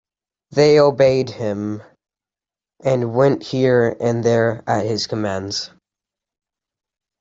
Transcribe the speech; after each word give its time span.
They 0.49 0.79
obeyed 0.79 1.29
him, 1.29 1.83
and 2.83 3.13
went 3.13 3.43
here 3.43 3.95
and 3.99 4.23
there 4.23 4.63
at 4.65 4.83
his 4.87 5.05
commands. 5.05 5.69